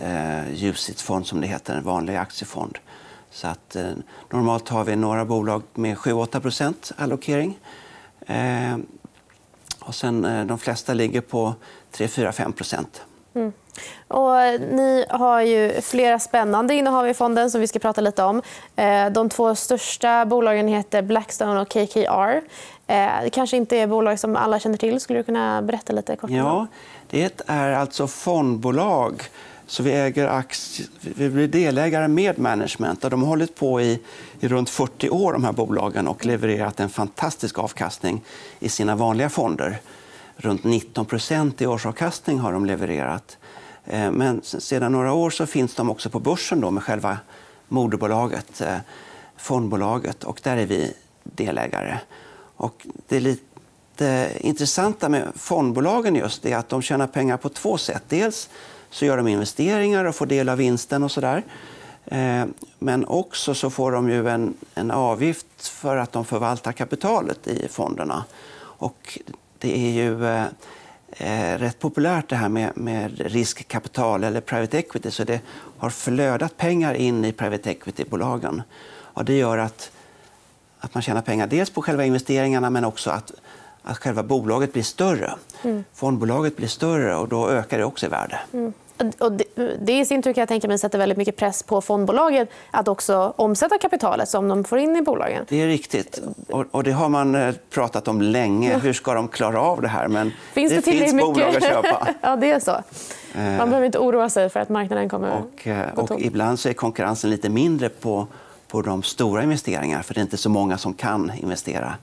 eh, 0.00 0.64
UCITS-fond, 0.64 1.26
som 1.26 1.40
det 1.40 1.46
heter, 1.46 1.74
en 1.74 1.84
vanlig 1.84 2.16
aktiefond. 2.16 2.78
Så 3.30 3.48
att, 3.48 3.76
eh, 3.76 3.90
normalt 4.30 4.68
har 4.68 4.84
vi 4.84 4.96
några 4.96 5.24
bolag 5.24 5.62
med 5.74 5.98
7-8% 5.98 6.92
allokering. 6.96 7.58
Eh, 8.26 8.76
och 9.80 9.94
sen, 9.94 10.24
eh, 10.24 10.44
de 10.46 10.58
flesta 10.58 10.94
ligger 10.94 11.20
på 11.20 11.54
3-4-5 11.92 12.86
Mm. 13.34 13.52
Och 14.08 14.60
ni 14.60 15.04
har 15.08 15.40
ju 15.40 15.80
flera 15.80 16.18
spännande 16.18 16.74
innehav 16.74 17.08
i 17.08 17.14
fonden 17.14 17.50
som 17.50 17.60
vi 17.60 17.66
ska 17.66 17.78
prata 17.78 18.00
lite 18.00 18.22
om. 18.22 18.42
Eh, 18.76 19.10
de 19.10 19.28
två 19.28 19.54
största 19.54 20.26
bolagen 20.26 20.68
heter 20.68 21.02
Blackstone 21.02 21.60
och 21.60 21.68
KKR. 21.68 22.40
Eh, 22.86 23.22
det 23.22 23.30
kanske 23.32 23.56
inte 23.56 23.76
är 23.76 23.86
bolag 23.86 24.18
som 24.18 24.36
alla 24.36 24.60
känner 24.60 24.76
till. 24.76 25.00
Skulle 25.00 25.18
du 25.18 25.22
kunna 25.22 25.62
berätta 25.62 25.92
lite 25.92 26.16
kort? 26.16 26.30
Ja, 26.30 26.66
det 27.10 27.42
är 27.46 27.72
alltså 27.72 28.06
fondbolag 28.06 29.22
så 29.68 29.82
vi, 29.82 29.92
äger 29.92 30.26
aktier, 30.28 30.88
vi 31.00 31.30
blir 31.30 31.48
delägare 31.48 32.08
med 32.08 32.38
management. 32.38 33.04
Och 33.04 33.10
de 33.10 33.22
har 33.22 33.28
hållit 33.28 33.54
på 33.54 33.80
i, 33.80 34.00
i 34.40 34.48
runt 34.48 34.70
40 34.70 35.10
år, 35.10 35.32
de 35.32 35.44
här 35.44 35.52
bolagen 35.52 36.08
och 36.08 36.26
levererat 36.26 36.80
en 36.80 36.88
fantastisk 36.88 37.58
avkastning 37.58 38.24
i 38.58 38.68
sina 38.68 38.96
vanliga 38.96 39.28
fonder. 39.28 39.78
Runt 40.36 40.62
19% 40.62 41.62
i 41.62 41.66
årsavkastning 41.66 42.38
har 42.38 42.52
de 42.52 42.66
levererat. 42.66 43.38
Eh, 43.88 44.10
men 44.10 44.42
sedan 44.42 44.92
några 44.92 45.12
år 45.12 45.30
så 45.30 45.46
finns 45.46 45.74
de 45.74 45.90
också 45.90 46.10
på 46.10 46.20
börsen 46.20 46.60
då 46.60 46.70
med 46.70 46.82
själva 46.82 47.18
moderbolaget, 47.68 48.60
eh, 48.60 48.76
fondbolaget. 49.36 50.24
Och 50.24 50.40
där 50.42 50.56
är 50.56 50.66
vi 50.66 50.94
delägare. 51.22 51.98
Och 52.56 52.86
det 53.08 53.20
lite 53.20 54.30
intressanta 54.40 55.08
med 55.08 55.28
fondbolagen 55.34 56.14
just 56.14 56.46
är 56.46 56.56
att 56.56 56.68
de 56.68 56.82
tjänar 56.82 57.06
pengar 57.06 57.36
på 57.36 57.48
två 57.48 57.78
sätt. 57.78 58.02
Dels 58.08 58.48
så 58.90 59.04
gör 59.04 59.16
de 59.16 59.28
investeringar 59.28 60.04
och 60.04 60.14
får 60.14 60.26
del 60.26 60.48
av 60.48 60.58
vinsten 60.58 61.02
och 61.02 61.10
så 61.10 61.20
där. 61.20 61.42
Eh, 62.06 62.46
men 62.78 63.04
också 63.06 63.54
så 63.54 63.70
får 63.70 63.92
de 63.92 64.10
ju 64.10 64.28
en, 64.28 64.54
en 64.74 64.90
avgift 64.90 65.68
för 65.68 65.96
att 65.96 66.12
de 66.12 66.24
förvaltar 66.24 66.72
kapitalet 66.72 67.46
i 67.46 67.68
fonderna. 67.68 68.24
Och 68.60 69.18
det 69.58 69.78
är 69.78 69.90
ju 69.90 70.44
eh, 71.18 71.58
rätt 71.58 71.78
populärt 71.78 72.28
det 72.28 72.36
här 72.36 72.48
med, 72.48 72.76
med 72.76 73.20
riskkapital 73.20 74.24
eller 74.24 74.40
private 74.40 74.78
equity. 74.78 75.10
Så 75.10 75.24
det 75.24 75.40
har 75.78 75.90
flödat 75.90 76.56
pengar 76.56 76.94
in 76.94 77.24
i 77.24 77.32
private 77.32 77.70
equity-bolagen. 77.70 78.62
Och 78.90 79.24
det 79.24 79.38
gör 79.38 79.58
att, 79.58 79.90
att 80.78 80.94
man 80.94 81.02
tjänar 81.02 81.22
pengar 81.22 81.46
dels 81.46 81.70
på 81.70 81.82
själva 81.82 82.04
investeringarna 82.04 82.70
men 82.70 82.84
också 82.84 83.10
att, 83.10 83.32
att 83.82 83.98
själva 83.98 84.22
bolaget 84.22 84.72
blir 84.72 84.82
större. 84.82 85.34
Mm. 85.62 85.84
Fondbolaget 85.94 86.56
blir 86.56 86.68
större 86.68 87.16
och 87.16 87.28
då 87.28 87.50
ökar 87.50 87.78
det 87.78 87.84
också 87.84 88.06
i 88.06 88.08
värde. 88.08 88.40
Mm. 88.52 88.72
Och 89.18 89.32
det 89.32 89.44
i 89.86 90.04
sin 90.04 90.22
tur 90.22 90.32
kan 90.32 90.42
jag 90.42 90.48
tänka 90.48 90.68
mig 90.68 90.78
sätter 90.78 90.98
väldigt 90.98 91.18
mycket 91.18 91.36
press 91.36 91.62
på 91.62 91.80
fondbolagen 91.80 92.46
att 92.70 92.88
också 92.88 93.34
omsätta 93.36 93.78
kapitalet 93.78 94.28
som 94.28 94.48
de 94.48 94.64
får 94.64 94.78
in 94.78 94.96
i 94.96 95.02
bolagen. 95.02 95.44
Det 95.48 95.62
är 95.62 95.66
riktigt. 95.66 96.20
Och 96.48 96.82
det 96.82 96.92
har 96.92 97.08
man 97.08 97.34
eh, 97.34 97.54
pratat 97.70 98.08
om 98.08 98.22
länge. 98.22 98.78
Hur 98.78 98.92
ska 98.92 99.14
de 99.14 99.28
klara 99.28 99.60
av 99.60 99.82
det 99.82 99.88
här? 99.88 100.08
Men 100.08 100.32
finns 100.52 100.70
det, 100.70 100.76
det 100.76 100.82
finns 100.82 101.12
mycket? 101.12 101.34
bolag 101.34 101.56
att 101.56 101.64
köpa. 101.64 102.08
ja, 102.20 102.36
det 102.36 102.50
är 102.50 102.60
så. 102.60 102.82
Man 103.32 103.46
eh. 103.46 103.66
behöver 103.66 103.86
inte 103.86 103.98
oroa 103.98 104.28
sig 104.28 104.48
för 104.48 104.60
att 104.60 104.68
marknaden 104.68 105.08
kommer 105.08 105.30
och, 105.38 105.66
eh, 105.66 105.94
och 105.94 106.20
Ibland 106.20 106.58
så 106.60 106.68
är 106.68 106.72
konkurrensen 106.72 107.30
lite 107.30 107.48
mindre 107.48 107.88
på, 107.88 108.26
på 108.68 108.82
de 108.82 109.02
stora 109.02 109.42
investeringarna 109.42 110.02
för 110.02 110.14
det 110.14 110.20
är 110.20 110.22
inte 110.22 110.36
så 110.36 110.50
många 110.50 110.78
som 110.78 110.94
kan 110.94 111.32
investera 111.42 111.94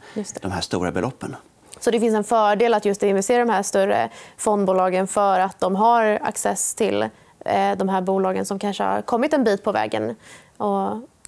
de 0.41 0.51
här 0.51 0.61
stora 0.61 0.91
beloppen. 0.91 1.35
Så 1.79 1.91
det 1.91 1.99
finns 1.99 2.15
en 2.15 2.23
fördel 2.23 2.73
att 2.73 2.85
just 2.85 3.03
investera 3.03 3.41
i 3.41 3.45
de 3.45 3.51
här 3.51 3.63
större 3.63 4.09
fondbolagen 4.37 5.07
för 5.07 5.39
att 5.39 5.59
de 5.59 5.75
har 5.75 6.19
access 6.21 6.75
till 6.75 7.09
de 7.77 7.89
här 7.89 8.01
bolagen 8.01 8.45
som 8.45 8.59
kanske 8.59 8.83
har 8.83 9.01
kommit 9.01 9.33
en 9.33 9.43
bit 9.43 9.63
på 9.63 9.71
vägen. 9.71 10.15
Och, 10.57 10.87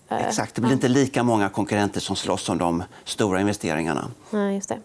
eh, 0.09 0.27
Exakt. 0.27 0.55
Det 0.55 0.61
blir 0.61 0.73
inte 0.73 0.87
lika 0.87 1.23
många 1.23 1.49
konkurrenter 1.49 1.99
som 1.99 2.15
slåss 2.15 2.49
om 2.49 2.57
de 2.57 2.83
stora 3.03 3.41
investeringarna. 3.41 4.07
Nej, 4.29 4.55
just 4.55 4.69
det. 4.69 4.77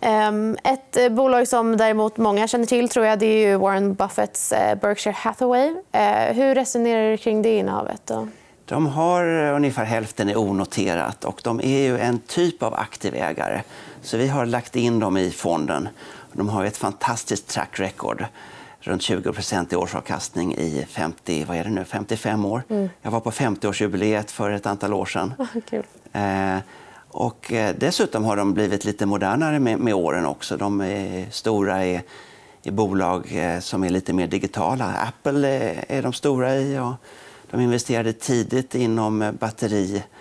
Ehm, 0.00 0.56
ett 0.64 1.12
bolag 1.12 1.48
som 1.48 1.76
däremot 1.76 2.16
många 2.16 2.48
känner 2.48 2.66
till 2.66 2.88
tror 2.88 3.06
jag, 3.06 3.18
det 3.18 3.26
är 3.26 3.56
Warren 3.56 3.94
Buffetts 3.94 4.52
eh, 4.52 4.78
Berkshire 4.78 5.14
Hathaway. 5.18 5.74
Hur 6.32 6.54
resonerar 6.54 7.10
du 7.10 7.16
kring 7.16 7.42
det 7.42 7.56
innehavet? 7.58 8.10
De 8.64 8.86
har 8.86 9.24
ungefär 9.52 9.84
hälften 9.84 10.28
är 10.28 10.38
onoterat 10.38 11.24
och 11.24 11.40
de 11.44 11.60
är 11.60 11.78
ju 11.78 11.98
en 11.98 12.18
typ 12.18 12.62
av 12.62 12.74
aktiv 12.74 13.14
ägare. 13.14 13.62
Så 14.02 14.16
vi 14.16 14.28
har 14.28 14.46
lagt 14.46 14.76
in 14.76 14.98
dem 14.98 15.16
i 15.16 15.30
fonden. 15.30 15.88
De 16.32 16.48
har 16.48 16.64
ett 16.64 16.76
fantastiskt 16.76 17.48
track 17.48 17.80
record. 17.80 18.24
Runt 18.86 19.02
20 19.02 19.32
i 19.70 19.76
årsavkastning 19.76 20.54
i 20.54 20.86
50, 20.88 21.44
vad 21.48 21.56
är 21.56 21.64
det 21.64 21.70
nu, 21.70 21.84
55 21.84 22.44
år. 22.44 22.62
Mm. 22.68 22.88
Jag 23.02 23.10
var 23.10 23.20
på 23.20 23.30
50-årsjubileet 23.30 24.30
för 24.30 24.50
ett 24.50 24.66
antal 24.66 24.94
år 24.94 25.06
sedan. 25.06 25.34
Cool. 25.70 25.82
Eh, 26.12 26.58
och 27.08 27.52
eh, 27.52 27.74
dessutom 27.78 28.24
har 28.24 28.36
de 28.36 28.54
blivit 28.54 28.84
lite 28.84 29.06
modernare 29.06 29.58
med, 29.58 29.78
med 29.78 29.94
åren 29.94 30.26
också. 30.26 30.56
De 30.56 30.80
är 30.80 31.30
stora 31.30 31.86
i, 31.86 32.02
i 32.62 32.70
bolag 32.70 33.32
eh, 33.32 33.60
som 33.60 33.84
är 33.84 33.90
lite 33.90 34.12
mer 34.12 34.26
digitala. 34.26 34.84
Apple 34.84 35.48
är, 35.48 35.84
är 35.88 36.02
de 36.02 36.12
stora 36.12 36.56
i. 36.56 36.78
Och 36.78 36.94
de 37.50 37.60
investerade 37.60 38.12
tidigt 38.12 38.74
inom 38.74 39.36
batteri 39.40 39.96
Eh, 39.96 40.15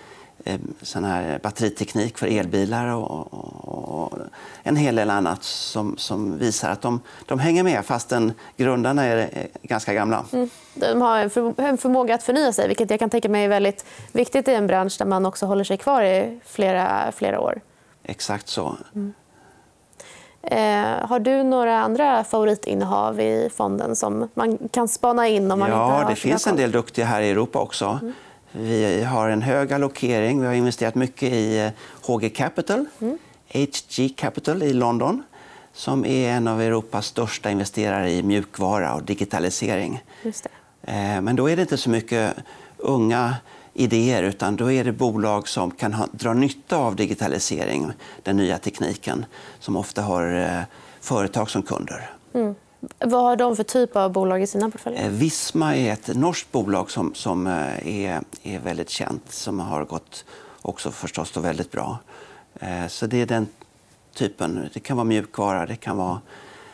sån 0.81 1.03
här 1.03 1.39
batteriteknik 1.43 2.17
för 2.17 2.27
elbilar 2.27 2.87
och, 2.87 3.33
och, 3.33 4.03
och, 4.03 4.19
en 4.63 4.75
hel 4.75 4.95
del 4.95 5.09
annat 5.09 5.43
som, 5.43 5.97
som 5.97 6.37
visar 6.37 6.69
att 6.69 6.81
de, 6.81 7.01
de 7.25 7.39
hänger 7.39 7.63
med 7.63 7.85
fastän 7.85 8.33
grundarna 8.57 9.03
är 9.03 9.47
ganska 9.61 9.93
gamla. 9.93 10.25
Mm. 10.33 10.49
De 10.73 11.01
har 11.01 11.19
en, 11.19 11.29
för, 11.29 11.53
en 11.57 11.77
förmåga 11.77 12.15
att 12.15 12.23
förnya 12.23 12.53
sig 12.53 12.67
vilket 12.67 12.89
jag 12.89 12.99
kan 12.99 13.09
tänka 13.09 13.29
mig 13.29 13.45
är 13.45 13.49
väldigt 13.49 13.85
viktigt 14.11 14.47
i 14.47 14.53
en 14.53 14.67
bransch 14.67 14.95
där 14.99 15.05
man 15.05 15.25
också 15.25 15.45
håller 15.45 15.63
sig 15.63 15.77
kvar 15.77 16.03
i 16.03 16.39
flera, 16.45 17.11
flera 17.11 17.39
år. 17.39 17.61
Exakt 18.03 18.47
så. 18.47 18.75
Mm. 18.95 19.13
Eh, 20.47 21.07
har 21.07 21.19
du 21.19 21.43
några 21.43 21.79
andra 21.79 22.23
favoritinnehav 22.23 23.19
i 23.19 23.49
fonden 23.55 23.95
som 23.95 24.29
man 24.33 24.57
kan 24.71 24.87
spana 24.87 25.27
in? 25.27 25.51
om 25.51 25.59
man 25.59 25.69
ja, 25.69 25.85
inte 25.85 26.03
har 26.03 26.09
det 26.09 26.15
finns 26.15 26.47
en 26.47 26.55
del 26.55 26.71
duktiga 26.71 27.05
här 27.05 27.21
i 27.21 27.29
Europa 27.29 27.59
också. 27.59 27.99
Mm. 28.01 28.13
Vi 28.57 29.03
har 29.03 29.29
en 29.29 29.41
hög 29.41 29.73
allokering. 29.73 30.41
Vi 30.41 30.47
har 30.47 30.53
investerat 30.53 30.95
mycket 30.95 31.33
i 31.33 31.71
HG 32.07 32.23
eh, 32.23 32.29
Capital, 32.29 32.85
mm. 33.01 33.17
HG 33.53 34.15
Capital 34.15 34.63
i 34.63 34.73
London 34.73 35.23
som 35.75 36.05
är 36.05 36.29
en 36.29 36.47
av 36.47 36.61
Europas 36.61 37.05
största 37.05 37.51
investerare 37.51 38.11
i 38.11 38.23
mjukvara 38.23 38.93
och 38.93 39.03
digitalisering. 39.03 40.03
Eh, 40.81 41.21
men 41.21 41.35
då 41.35 41.49
är 41.49 41.55
det 41.55 41.61
inte 41.61 41.77
så 41.77 41.89
mycket 41.89 42.35
unga 42.77 43.35
idéer 43.73 44.23
utan 44.23 44.55
då 44.55 44.71
är 44.71 44.83
det 44.83 44.91
bolag 44.91 45.47
som 45.47 45.71
kan 45.71 45.93
ha, 45.93 46.07
dra 46.11 46.33
nytta 46.33 46.77
av 46.77 46.95
digitalisering, 46.95 47.91
den 48.23 48.37
nya 48.37 48.57
tekniken, 48.57 49.25
som 49.59 49.75
ofta 49.75 50.01
har 50.01 50.35
eh, 50.35 50.61
företag 51.01 51.49
som 51.49 51.61
kunder. 51.61 52.09
Mm. 52.33 52.55
Vad 52.99 53.23
har 53.23 53.35
de 53.35 53.55
för 53.55 53.63
typ 53.63 53.95
av 53.95 54.11
bolag 54.11 54.41
i 54.41 54.47
sina 54.47 54.69
portföljer? 54.69 55.03
Eh, 55.03 55.09
Visma 55.09 55.75
är 55.75 55.93
ett 55.93 56.07
norskt 56.15 56.51
bolag 56.51 56.91
som, 56.91 57.13
som 57.13 57.47
eh, 57.47 57.87
är, 57.87 58.21
är 58.43 58.59
väldigt 58.59 58.89
känt 58.89 59.31
som 59.31 59.59
har 59.59 59.85
gått 59.85 60.25
också 60.61 60.91
förstås 60.91 61.31
då 61.31 61.39
väldigt 61.39 61.71
bra. 61.71 61.97
Eh, 62.59 62.87
så 62.87 63.07
det 63.07 63.21
är 63.21 63.25
den 63.25 63.47
typen. 64.13 64.69
Det 64.73 64.79
kan 64.79 64.97
vara 64.97 65.05
mjukvara, 65.05 65.65
det 65.65 65.75
kan 65.75 65.97
vara 65.97 66.21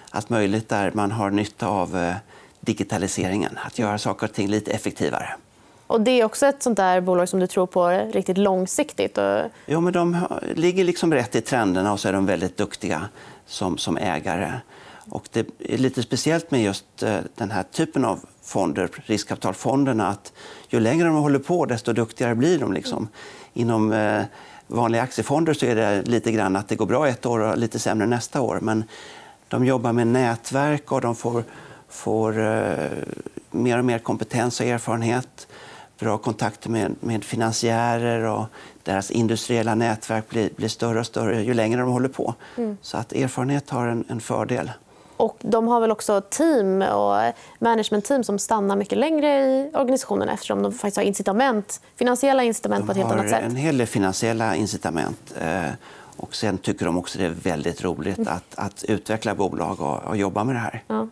allt 0.10 0.30
möjligt 0.30 0.70
där 0.70 0.92
man 0.94 1.12
har 1.12 1.30
nytta 1.30 1.68
av 1.68 2.14
digitaliseringen. 2.60 3.60
Att 3.66 3.80
göra 3.80 3.98
saker 3.98 4.28
och 4.28 4.34
ting 4.34 4.48
lite 4.48 4.72
effektivare. 4.72 5.36
Och 5.88 6.02
det 6.02 6.12
är 6.12 6.26
också 6.26 6.46
ett 6.46 6.64
sånt 6.64 6.78
där 6.78 7.02
bolag 7.02 7.30
som 7.30 7.40
du 7.40 7.48
tror 7.48 7.66
på 7.66 7.88
riktigt 7.90 8.38
långsiktigt? 8.38 9.18
Och... 9.18 9.42
Ja, 9.66 9.80
men 9.80 9.94
de 9.94 10.18
ligger 10.56 10.84
liksom 10.84 11.14
rätt 11.14 11.36
i 11.36 11.42
trenderna 11.42 11.94
och 11.94 12.00
så 12.00 12.08
är 12.08 12.14
de 12.14 12.26
väldigt 12.26 12.58
duktiga 12.58 13.06
som, 13.46 13.78
som 13.78 13.98
ägare. 13.98 14.54
Och 15.12 15.30
det 15.32 15.48
är 15.60 15.78
lite 15.78 16.04
speciellt 16.04 16.52
med 16.52 16.64
just 16.64 17.04
eh, 17.04 17.18
den 17.36 17.52
här 17.52 17.64
typen 17.64 18.06
av 18.06 18.20
fonder, 18.42 18.90
riskkapitalfonderna, 19.06 20.08
att 20.08 20.34
ju 20.70 20.80
längre 20.80 21.08
de 21.08 21.16
håller 21.16 21.40
på 21.40 21.66
desto 21.66 21.94
duktigare 21.94 22.36
blir 22.36 22.60
de. 22.60 22.74
Liksom. 22.74 23.08
Inom 23.54 23.92
eh, 23.92 24.24
vanliga 24.68 25.02
aktiefonder 25.02 25.54
så 25.54 25.66
är 25.66 25.76
det 25.76 26.02
lite 26.02 26.32
grann 26.32 26.56
att 26.56 26.68
det 26.68 26.76
går 26.76 26.86
bra 26.86 27.08
ett 27.08 27.26
år 27.26 27.40
och 27.40 27.58
lite 27.58 27.80
sämre 27.80 28.08
nästa 28.08 28.42
år. 28.42 28.60
Men 28.62 28.84
de 29.48 29.66
jobbar 29.66 29.94
med 29.94 30.08
nätverk 30.08 30.92
och 30.92 31.02
de 31.02 31.16
får, 31.16 31.44
får 31.90 32.40
uh, 32.40 32.90
mer 33.52 33.78
och 33.78 33.86
mer 33.86 34.00
kompetens 34.00 34.60
och 34.60 34.66
erfarenhet. 34.66 35.48
Bra 36.00 36.18
kontakter 36.18 36.70
med, 36.70 36.96
med 37.00 37.24
finansiärer 37.24 38.24
och 38.24 38.46
deras 38.84 39.12
industriella 39.12 39.76
nätverk 39.76 40.30
blir, 40.30 40.50
blir 40.56 40.68
större 40.68 41.00
och 41.00 41.06
större 41.06 41.42
ju 41.42 41.54
längre 41.54 41.82
de 41.82 41.92
håller 41.92 42.10
på. 42.10 42.36
Mm. 42.58 42.78
Så 42.82 42.98
att 42.98 43.14
erfarenhet 43.14 43.70
har 43.70 43.88
en, 43.88 44.04
en 44.08 44.20
fördel. 44.20 44.72
Och 45.22 45.38
de 45.42 45.68
har 45.68 45.80
väl 45.80 45.92
också 45.92 46.22
team 46.22 46.82
och 46.82 47.34
managementteam 47.60 48.24
som 48.24 48.40
stannar 48.40 48.76
mycket 48.76 48.98
längre 48.98 49.28
i 49.28 49.72
organisationen 49.74 50.30
eftersom 50.30 50.64
de 50.64 50.72
faktiskt 50.72 50.98
har 50.98 51.04
incitament, 51.04 51.82
finansiella 51.96 52.44
incitament 52.44 52.86
på 52.86 52.92
ett 52.92 52.98
helt 52.98 53.12
annat 53.12 53.30
sätt. 53.30 53.40
De 53.40 53.44
har 53.44 53.50
en 53.50 53.56
hel 53.56 53.78
del 53.78 53.88
finansiella 53.88 54.56
incitament. 54.56 55.34
Eh, 55.42 55.72
och 56.18 56.36
sen 56.36 56.58
tycker 56.58 56.86
de 56.86 56.98
också 56.98 57.20
det 57.20 57.26
är 57.26 57.30
väldigt 57.30 57.84
roligt 57.84 58.18
mm. 58.18 58.34
att, 58.34 58.56
att 58.56 58.84
utveckla 58.84 59.36
bolag 59.36 59.82
och, 59.82 60.04
och, 60.04 60.18
jobba 60.18 60.44
med 60.44 60.56
det 60.56 60.60
här. 60.60 60.84
Ja. 60.88 61.08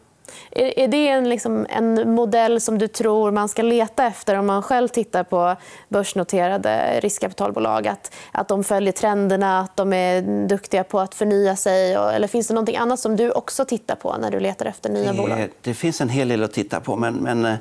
Är, 0.52 0.80
är 0.80 0.88
det 0.88 1.08
en, 1.08 1.30
liksom, 1.30 1.66
en 1.70 2.14
modell 2.14 2.62
som 2.62 2.78
du 2.78 2.88
tror 2.88 3.32
man 3.32 3.50
ska 3.50 3.62
leta 3.62 4.06
efter 4.06 4.36
om 4.36 4.46
man 4.46 4.64
själv 4.64 4.88
tittar 4.88 5.24
på 5.24 5.56
börsnoterade 5.90 7.00
riskkapitalbolag? 7.00 7.88
Att, 7.88 8.16
att 8.32 8.48
de 8.48 8.64
följer 8.64 8.94
trenderna, 8.94 9.60
att 9.60 9.76
de 9.76 9.94
är 9.94 10.48
duktiga 10.48 10.84
på 10.84 11.00
att 11.00 11.16
förnya 11.16 11.56
sig? 11.56 11.94
Eller 11.94 12.28
finns 12.28 12.48
det 12.48 12.54
något 12.54 12.76
annat 12.76 13.00
som 13.00 13.16
du 13.16 13.32
också 13.32 13.66
tittar 13.66 13.96
på 13.96 14.18
när 14.18 14.32
du 14.32 14.40
letar 14.40 14.66
efter 14.66 14.90
nya 14.90 15.14
bolag? 15.14 15.50
Det 15.62 15.74
finns 15.74 16.02
en 16.02 16.10
hel 16.10 16.28
del 16.28 16.44
att 16.44 16.54
titta 16.54 16.80
på. 16.80 16.96
Men, 16.96 17.14
men 17.14 17.46
eh, 17.46 17.56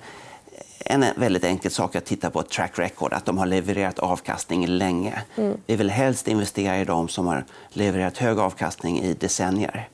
en 0.85 1.05
väldigt 1.17 1.45
enkel 1.45 1.71
sak 1.71 1.97
att 1.97 2.05
titta 2.05 2.31
på 2.31 2.41
ett 2.41 2.49
track 2.49 2.79
record, 2.79 3.13
att 3.13 3.25
de 3.25 3.39
har 3.39 3.47
levererat 3.47 3.99
avkastning 3.99 4.67
länge. 4.67 5.23
Mm. 5.37 5.57
Vi 5.67 5.77
vill 5.77 5.91
helst 5.91 6.29
investera 6.29 6.79
i 6.79 6.85
de 6.85 7.09
som 7.09 7.27
har 7.27 7.45
levererat 7.69 8.19
hög 8.19 8.39
avkastning 8.39 9.01
i 9.01 9.15
decennier. 9.15 9.89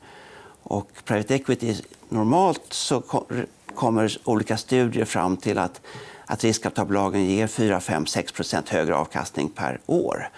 Och 0.67 0.87
private 1.03 1.35
equity, 1.35 1.75
normalt 2.09 2.63
så 2.69 3.03
kommer 3.75 4.17
olika 4.23 4.57
studier 4.57 5.05
fram 5.05 5.37
till 5.37 5.57
att, 5.57 5.81
att 6.25 6.43
riskkapitalbolagen 6.43 7.25
ger 7.25 7.47
4, 7.47 7.79
5, 7.79 8.03
6% 8.03 8.63
högre 8.69 8.95
avkastning 8.95 9.49
per 9.49 9.79
år 9.85 10.29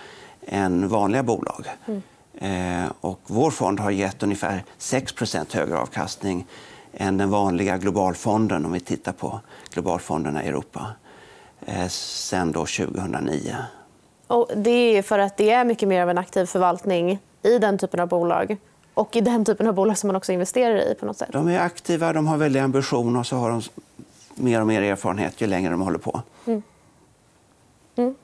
än 0.47 0.87
vanliga 0.87 1.23
bolag. 1.23 1.65
Mm. 1.85 2.01
Eh, 2.37 2.91
och 3.01 3.19
vår 3.27 3.51
fond 3.51 3.79
har 3.79 3.91
gett 3.91 4.23
ungefär 4.23 4.63
6% 4.79 5.55
högre 5.55 5.77
avkastning 5.77 6.47
än 6.93 7.17
den 7.17 7.29
vanliga 7.29 7.77
globalfonden 7.77 8.65
om 8.65 8.71
vi 8.71 8.79
tittar 8.79 9.11
på 9.11 9.39
globalfonderna 9.73 10.43
i 10.43 10.47
Europa 10.47 10.85
eh, 11.65 11.87
sen 11.87 12.51
då 12.51 12.59
2009. 12.59 13.55
Och 14.27 14.49
det 14.55 14.97
är 14.97 15.01
för 15.01 15.19
att 15.19 15.37
det 15.37 15.51
är 15.51 15.65
mycket 15.65 15.89
mer 15.89 16.01
av 16.01 16.09
en 16.09 16.17
aktiv 16.17 16.45
förvaltning 16.45 17.19
i 17.43 17.59
den 17.59 17.77
typen 17.77 17.99
av 17.99 18.07
bolag 18.07 18.57
och 18.97 19.15
i 19.15 19.21
den 19.21 19.45
typen 19.45 19.67
av 19.67 19.73
bolag 19.73 19.97
som 19.97 20.07
man 20.07 20.15
också 20.15 20.31
investerar 20.31 20.91
i. 20.91 20.95
på 20.99 21.05
något 21.05 21.17
sätt. 21.17 21.29
De 21.31 21.47
är 21.47 21.59
aktiva, 21.59 22.13
de 22.13 22.27
har 22.27 22.37
väldiga 22.37 22.63
ambitioner 22.63 23.19
och 23.19 23.27
så 23.27 23.35
har 23.35 23.49
de 23.49 23.61
mer 24.35 24.61
och 24.61 24.67
mer 24.67 24.81
erfarenhet 24.81 25.41
ju 25.41 25.47
längre 25.47 25.71
de 25.71 25.81
håller 25.81 25.99
på. 25.99 26.21
Mm. 26.45 26.61
Mm. 27.95 28.15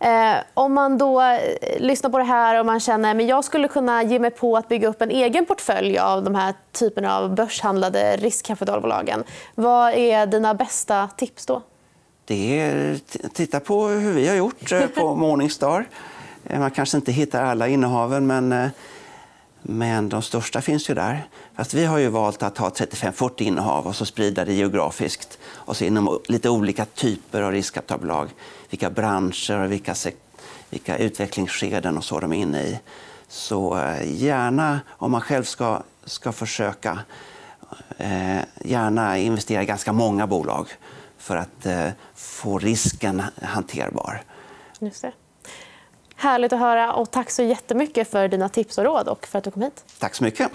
Eh, 0.00 0.42
om 0.54 0.74
man 0.74 0.98
då 0.98 1.20
eh, 1.20 1.38
lyssnar 1.78 2.10
på 2.10 2.18
det 2.18 2.24
här 2.24 2.60
och 2.60 2.66
man 2.66 2.80
känner 2.80 3.14
att 3.14 3.28
jag 3.28 3.44
skulle 3.44 3.68
kunna 3.68 4.02
ge 4.02 4.18
mig 4.18 4.30
på 4.30 4.56
att 4.56 4.68
bygga 4.68 4.88
upp 4.88 5.02
en 5.02 5.10
egen 5.10 5.46
portfölj 5.46 5.98
av 5.98 6.24
de 6.24 6.34
här 6.34 6.54
typerna 6.72 7.18
av 7.18 7.34
börshandlade 7.34 8.16
riskkapitalbolagen. 8.16 9.24
Vad 9.54 9.92
är 9.92 10.26
dina 10.26 10.54
bästa 10.54 11.08
tips 11.16 11.46
då? 11.46 11.62
Det 12.24 12.60
är 12.60 12.98
titta 13.32 13.60
på 13.60 13.86
hur 13.86 14.12
vi 14.12 14.28
har 14.28 14.36
gjort 14.36 14.72
eh, 14.72 14.86
på 14.86 15.14
Morningstar. 15.14 15.88
Eh, 16.44 16.60
man 16.60 16.70
kanske 16.70 16.96
inte 16.96 17.12
hittar 17.12 17.44
alla 17.44 17.68
innehaven, 17.68 18.26
men 18.26 18.70
men 19.62 20.08
de 20.08 20.22
största 20.22 20.60
finns 20.60 20.90
ju 20.90 20.94
där. 20.94 21.28
Fast 21.54 21.74
vi 21.74 21.84
har 21.84 21.98
ju 21.98 22.08
valt 22.08 22.42
att 22.42 22.58
ha 22.58 22.68
35-40 22.68 23.42
innehav 23.42 23.86
och 23.86 23.96
så 23.96 24.06
sprida 24.06 24.44
det 24.44 24.52
geografiskt. 24.52 25.38
Och 25.44 25.76
så 25.76 25.84
inom 25.84 26.20
lite 26.28 26.50
olika 26.50 26.84
typer 26.84 27.42
av 27.42 27.52
riskkapitalbolag. 27.52 28.28
Vilka 28.70 28.90
branscher 28.90 29.64
och 29.64 29.72
vilka, 29.72 29.94
vilka 30.70 30.98
utvecklingsskeden 30.98 31.96
och 31.96 32.04
så 32.04 32.20
de 32.20 32.32
är 32.32 32.36
inne 32.36 32.62
i. 32.62 32.80
Så 33.28 33.78
eh, 33.78 34.22
gärna, 34.22 34.80
om 34.88 35.10
man 35.10 35.20
själv 35.20 35.44
ska, 35.44 35.82
ska 36.04 36.32
försöka, 36.32 36.98
eh, 37.96 38.40
gärna 38.64 39.18
investera 39.18 39.62
i 39.62 39.66
ganska 39.66 39.92
många 39.92 40.26
bolag 40.26 40.68
för 41.18 41.36
att 41.36 41.66
eh, 41.66 41.88
få 42.14 42.58
risken 42.58 43.22
hanterbar. 43.42 44.22
Just 44.80 45.02
det. 45.02 45.12
Härligt 46.20 46.52
att 46.52 46.58
höra. 46.58 46.92
och 46.92 47.10
Tack 47.10 47.30
så 47.30 47.42
jättemycket 47.42 48.10
för 48.10 48.28
dina 48.28 48.48
tips 48.48 48.78
och 48.78 48.84
råd 48.84 49.08
och 49.08 49.26
för 49.26 49.38
att 49.38 49.44
du 49.44 49.50
kom 49.50 49.62
hit. 49.62 49.84
Tack 49.98 50.14
så 50.14 50.24
mycket. 50.24 50.50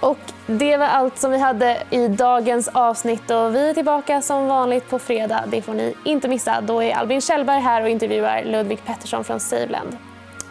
Och 0.00 0.18
det 0.46 0.76
var 0.76 0.86
allt 0.86 1.18
som 1.18 1.30
vi 1.30 1.38
hade 1.38 1.82
i 1.90 2.08
dagens 2.08 2.68
avsnitt. 2.68 3.30
Och 3.30 3.54
vi 3.54 3.70
är 3.70 3.74
tillbaka 3.74 4.22
som 4.22 4.46
vanligt 4.46 4.88
på 4.88 4.98
fredag. 4.98 5.44
Det 5.46 5.62
får 5.62 5.74
ni 5.74 5.94
inte 6.04 6.28
missa. 6.28 6.60
Då 6.60 6.82
är 6.82 6.94
Albin 6.94 7.20
Kjellberg 7.20 7.60
här 7.60 7.82
och 7.82 7.88
intervjuar 7.88 8.44
Ludvig 8.44 8.84
Pettersson 8.84 9.24
från 9.24 9.40
Saveland. 9.40 9.96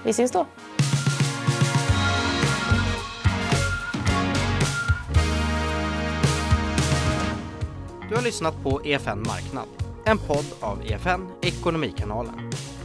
Vi 0.03 0.13
syns 0.13 0.32
då. 0.32 0.46
Du 8.10 8.15
har 8.15 8.22
lyssnat 8.22 8.63
på 8.63 8.82
EFN 8.86 9.24
Marknad, 9.27 9.68
en 10.06 10.18
podd 10.18 10.46
av 10.60 10.82
EFN 10.86 11.27
Ekonomikanalen. 11.41 12.51